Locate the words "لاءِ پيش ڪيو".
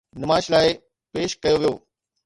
0.53-1.57